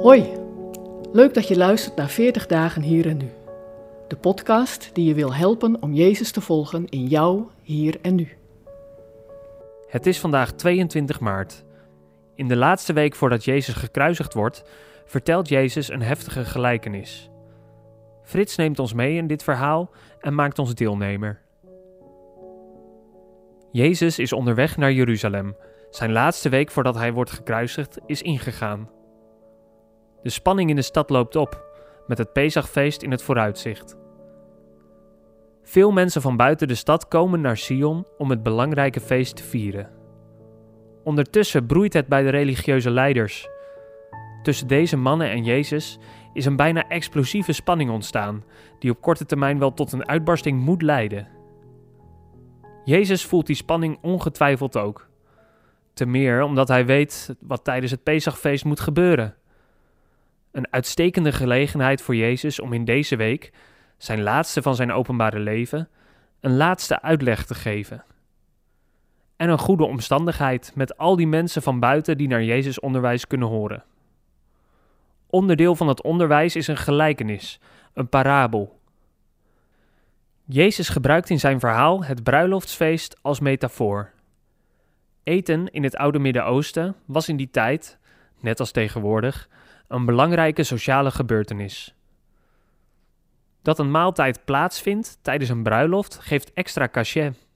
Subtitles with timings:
[0.00, 0.32] Hoi,
[1.12, 3.30] leuk dat je luistert naar 40 dagen hier en nu.
[4.08, 8.28] De podcast die je wil helpen om Jezus te volgen in jou, hier en nu.
[9.86, 11.64] Het is vandaag 22 maart.
[12.34, 14.64] In de laatste week voordat Jezus gekruisigd wordt,
[15.04, 17.30] vertelt Jezus een heftige gelijkenis.
[18.22, 19.90] Frits neemt ons mee in dit verhaal
[20.20, 21.40] en maakt ons deelnemer.
[23.72, 25.56] Jezus is onderweg naar Jeruzalem.
[25.90, 28.98] Zijn laatste week voordat hij wordt gekruisigd is ingegaan.
[30.22, 31.64] De spanning in de stad loopt op,
[32.06, 33.96] met het Pesachfeest in het vooruitzicht.
[35.62, 39.90] Veel mensen van buiten de stad komen naar Sion om het belangrijke feest te vieren.
[41.04, 43.48] Ondertussen broeit het bij de religieuze leiders.
[44.42, 45.98] Tussen deze mannen en Jezus
[46.32, 48.44] is een bijna explosieve spanning ontstaan,
[48.78, 51.28] die op korte termijn wel tot een uitbarsting moet leiden.
[52.84, 55.08] Jezus voelt die spanning ongetwijfeld ook.
[55.94, 59.34] Te meer omdat hij weet wat tijdens het Pesachfeest moet gebeuren.
[60.52, 63.52] Een uitstekende gelegenheid voor Jezus om in deze week,
[63.96, 65.88] zijn laatste van zijn openbare leven,
[66.40, 68.04] een laatste uitleg te geven.
[69.36, 73.48] En een goede omstandigheid met al die mensen van buiten die naar Jezus onderwijs kunnen
[73.48, 73.84] horen.
[75.26, 77.60] Onderdeel van het onderwijs is een gelijkenis,
[77.92, 78.78] een parabel.
[80.44, 84.10] Jezus gebruikt in zijn verhaal het bruiloftsfeest als metafoor.
[85.22, 87.98] Eten in het oude Midden-Oosten was in die tijd,
[88.40, 89.48] net als tegenwoordig,
[89.90, 91.94] een belangrijke sociale gebeurtenis.
[93.62, 97.46] Dat een maaltijd plaatsvindt tijdens een bruiloft geeft extra cachet.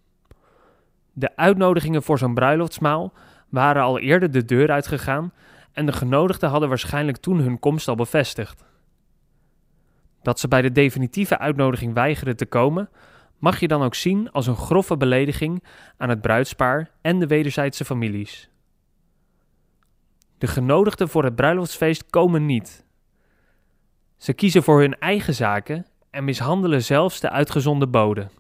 [1.13, 3.13] De uitnodigingen voor zo'n bruiloftsmaal
[3.49, 5.33] waren al eerder de deur uitgegaan
[5.73, 8.65] en de genodigden hadden waarschijnlijk toen hun komst al bevestigd.
[10.23, 12.89] Dat ze bij de definitieve uitnodiging weigeren te komen,
[13.39, 15.65] mag je dan ook zien als een grove belediging
[15.97, 18.49] aan het bruidspaar en de wederzijdse families.
[20.45, 22.87] De genodigden voor het bruiloftsfeest komen niet.
[24.17, 28.31] Ze kiezen voor hun eigen zaken en mishandelen zelfs de uitgezonden boden.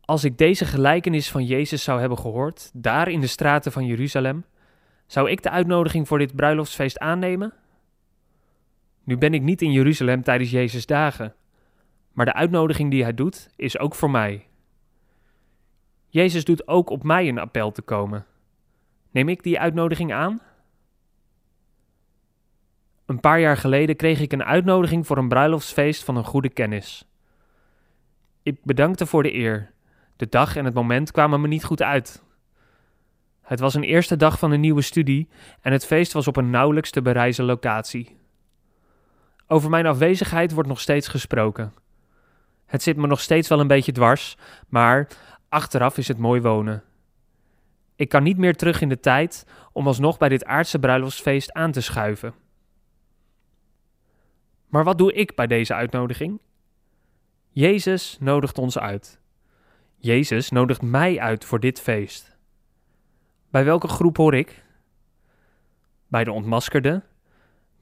[0.00, 4.44] Als ik deze gelijkenis van Jezus zou hebben gehoord, daar in de straten van Jeruzalem,
[5.06, 7.52] zou ik de uitnodiging voor dit bruiloftsfeest aannemen?
[9.04, 11.34] Nu ben ik niet in Jeruzalem tijdens Jezus' dagen,
[12.12, 14.46] maar de uitnodiging die hij doet is ook voor mij.
[16.08, 18.26] Jezus doet ook op mij een appel te komen.
[19.10, 20.48] Neem ik die uitnodiging aan?
[23.10, 27.08] Een paar jaar geleden kreeg ik een uitnodiging voor een bruiloftsfeest van een goede kennis.
[28.42, 29.72] Ik bedankte voor de eer.
[30.16, 32.22] De dag en het moment kwamen me niet goed uit.
[33.42, 35.28] Het was een eerste dag van een nieuwe studie
[35.60, 38.16] en het feest was op een nauwelijks te bereizen locatie.
[39.46, 41.74] Over mijn afwezigheid wordt nog steeds gesproken.
[42.66, 44.36] Het zit me nog steeds wel een beetje dwars,
[44.68, 45.08] maar
[45.48, 46.82] achteraf is het mooi wonen.
[47.96, 51.72] Ik kan niet meer terug in de tijd om alsnog bij dit aardse bruiloftsfeest aan
[51.72, 52.34] te schuiven.
[54.70, 56.40] Maar wat doe ik bij deze uitnodiging?
[57.48, 59.20] Jezus nodigt ons uit.
[59.96, 62.38] Jezus nodigt mij uit voor dit feest.
[63.50, 64.64] Bij welke groep hoor ik?
[66.08, 67.02] Bij de ontmaskerde?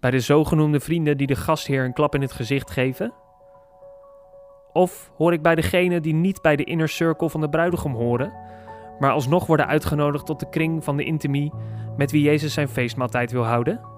[0.01, 3.13] Bij de zogenoemde vrienden die de gastheer een klap in het gezicht geven?
[4.73, 8.33] Of hoor ik bij degenen die niet bij de inner circle van de bruidegom horen,
[8.99, 11.53] maar alsnog worden uitgenodigd tot de kring van de intimie
[11.97, 13.98] met wie Jezus zijn feestmaaltijd wil houden?